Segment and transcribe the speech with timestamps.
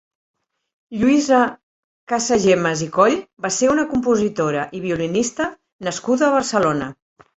[1.01, 1.41] Lluïsa
[2.13, 3.17] Casagemas i Coll
[3.47, 5.51] va ser una compositora i violinista
[5.91, 6.91] nascuda a Barcelona.